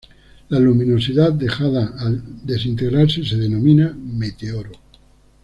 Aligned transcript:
La 0.49 0.57
luminosidad 0.59 1.31
dejada 1.31 1.93
al 1.99 2.23
desintegrarse 2.43 3.23
se 3.23 3.35
denomina 3.37 3.93
meteoro. 3.95 4.71